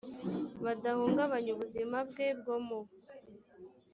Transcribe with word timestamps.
budahungabanya 0.61 1.49
ubuzima 1.55 1.97
bwe 2.09 2.27
bwo 2.39 2.57
mu 2.67 2.79